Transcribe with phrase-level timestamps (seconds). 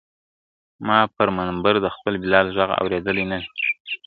[0.87, 3.49] ما پر منبر د خپل بلال ږغ اورېدلی نه دی!.